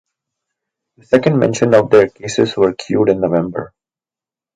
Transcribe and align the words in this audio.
The 0.97 1.05
second 1.05 1.37
mention 1.37 1.75
of 1.75 1.91
their 1.91 2.07
cases 2.09 2.57
were 2.57 2.73
queued 2.73 3.09
in 3.09 3.21
November. 3.21 3.71